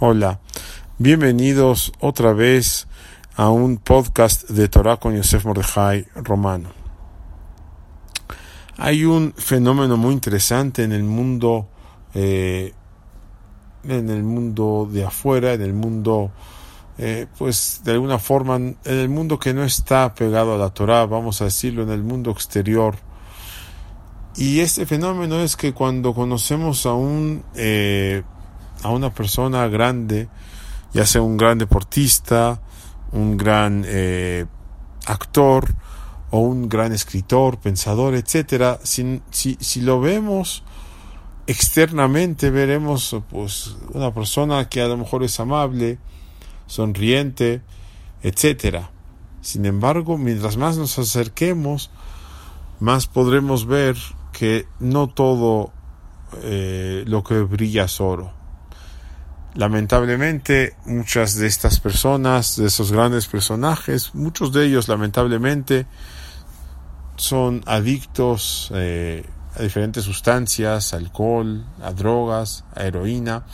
[0.00, 0.40] Hola,
[0.98, 2.88] bienvenidos otra vez
[3.36, 6.70] a un podcast de Torah con Yosef Mordejai Romano.
[8.76, 11.68] Hay un fenómeno muy interesante en el mundo,
[12.12, 12.74] eh,
[13.84, 16.32] en el mundo de afuera, en el mundo,
[16.98, 21.06] eh, pues de alguna forma, en el mundo que no está pegado a la Torah,
[21.06, 22.96] vamos a decirlo, en el mundo exterior.
[24.34, 28.24] Y este fenómeno es que cuando conocemos a un eh,
[28.82, 30.28] a una persona grande,
[30.92, 32.60] ya sea un gran deportista,
[33.12, 34.46] un gran eh,
[35.06, 35.74] actor
[36.30, 40.64] o un gran escritor, pensador, etcétera, si, si, si, lo vemos
[41.46, 45.98] externamente, veremos pues una persona que a lo mejor es amable,
[46.66, 47.62] sonriente,
[48.22, 48.90] etcétera.
[49.42, 51.90] Sin embargo, mientras más nos acerquemos,
[52.80, 53.96] más podremos ver
[54.32, 55.70] que no todo
[56.42, 58.32] eh, lo que brilla es oro.
[59.54, 65.86] Lamentablemente, muchas de estas personas, de esos grandes personajes, muchos de ellos lamentablemente
[67.16, 69.24] son adictos eh,
[69.56, 73.44] a diferentes sustancias, alcohol, a drogas, a heroína,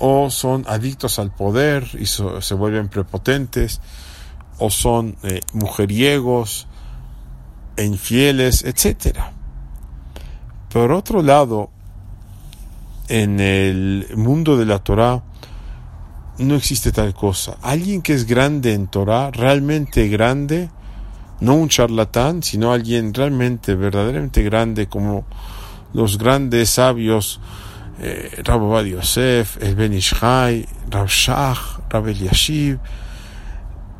[0.00, 3.80] o son adictos al poder y se vuelven prepotentes,
[4.58, 6.66] o son eh, mujeriegos
[7.78, 9.18] infieles, etc.
[10.70, 11.70] Por otro lado,
[13.08, 15.22] en el mundo de la Torah
[16.38, 17.56] no existe tal cosa.
[17.62, 20.70] Alguien que es grande en Torah, realmente grande,
[21.40, 25.24] no un charlatán, sino alguien realmente, verdaderamente grande, como
[25.92, 27.40] los grandes sabios,
[28.00, 32.78] eh, Rabbi Yosef, el Ben Ishai, Rab Shach, Rab Yashiv,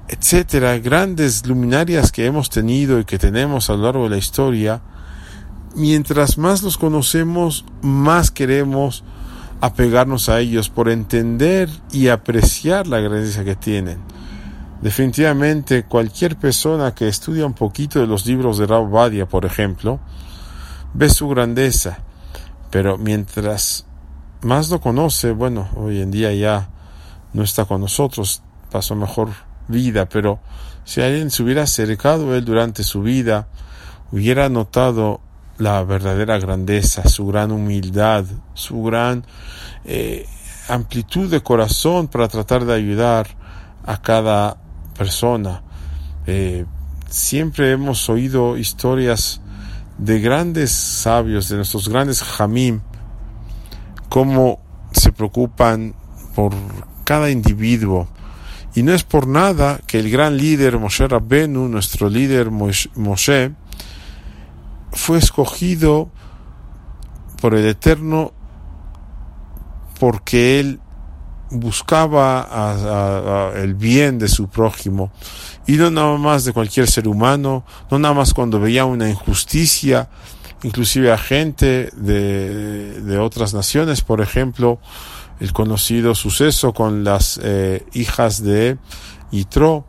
[0.08, 4.82] etcétera, grandes luminarias que hemos tenido y que tenemos a lo largo de la historia,
[5.74, 9.04] mientras más los conocemos, más queremos
[9.60, 13.98] apegarnos a ellos por entender y apreciar la grandeza que tienen.
[14.82, 20.00] Definitivamente cualquier persona que estudia un poquito de los libros de Rav Badia, por ejemplo,
[20.92, 21.98] ve su grandeza,
[22.70, 23.86] pero mientras
[24.42, 26.68] más lo conoce, bueno, hoy en día ya
[27.32, 29.30] no está con nosotros, pasó mejor
[29.68, 30.40] vida, pero
[30.84, 33.48] si alguien se hubiera acercado a él durante su vida,
[34.12, 35.20] hubiera notado
[35.58, 39.24] la verdadera grandeza, su gran humildad, su gran
[39.84, 40.26] eh,
[40.68, 43.28] amplitud de corazón para tratar de ayudar
[43.84, 44.56] a cada
[44.96, 45.62] persona.
[46.26, 46.64] Eh,
[47.08, 49.40] siempre hemos oído historias
[49.98, 52.80] de grandes sabios, de nuestros grandes jamim,
[54.08, 54.60] cómo
[54.92, 55.94] se preocupan
[56.34, 56.52] por
[57.04, 58.08] cada individuo.
[58.74, 63.52] Y no es por nada que el gran líder Moshe Rabbenu, nuestro líder Moshe,
[64.94, 66.10] fue escogido
[67.40, 68.32] por el Eterno
[69.98, 70.80] porque él
[71.50, 75.12] buscaba el bien de su prójimo.
[75.66, 80.08] Y no nada más de cualquier ser humano, no nada más cuando veía una injusticia,
[80.62, 84.78] inclusive a gente de, otras naciones, por ejemplo,
[85.40, 88.78] el conocido suceso con las eh, hijas de
[89.30, 89.84] Yitro,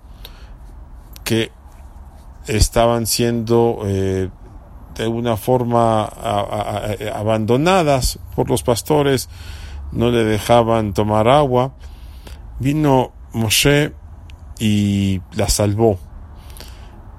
[1.23, 1.51] que
[2.47, 4.29] estaban siendo eh,
[4.95, 6.05] de una forma
[7.13, 9.29] abandonadas por los pastores,
[9.91, 11.73] no le dejaban tomar agua,
[12.59, 13.93] vino Moshe
[14.59, 15.99] y la salvó.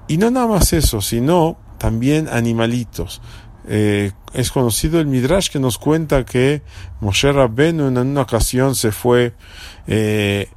[0.07, 3.21] Y no nada más eso, sino también animalitos.
[3.67, 6.61] Eh, es conocido el Midrash que nos cuenta que
[7.01, 9.33] Moshe Rabbenu en una ocasión se fue
[9.87, 10.47] eh,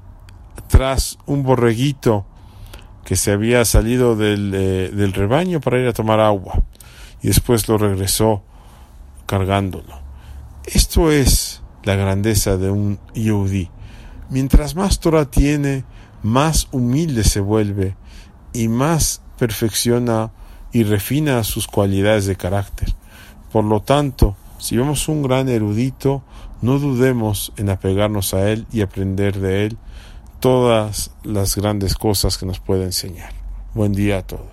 [0.69, 2.25] tras un borreguito
[3.05, 6.63] que se había salido del, eh, del rebaño para ir a tomar agua
[7.23, 8.43] y después lo regresó
[9.27, 10.01] cargándolo.
[10.65, 13.71] Esto es la grandeza de un Yehudi.
[14.29, 15.85] Mientras más Torah tiene,
[16.23, 17.97] más humilde se vuelve
[18.53, 20.33] y más perfecciona
[20.73, 22.95] y refina sus cualidades de carácter.
[23.53, 26.23] Por lo tanto, si vemos un gran erudito,
[26.61, 29.79] no dudemos en apegarnos a él y aprender de él
[30.41, 33.33] todas las grandes cosas que nos puede enseñar.
[33.75, 34.51] Buen día a todos.